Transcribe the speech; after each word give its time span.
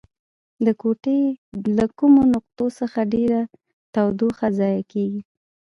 د 0.65 0.67
کوټې 0.81 1.21
له 1.77 1.85
کومو 1.97 2.21
نقطو 2.33 2.65
څخه 2.79 2.99
ډیره 3.13 3.39
تودوخه 3.93 4.47
ضایع 4.59 4.81
کیږي؟ 4.91 5.21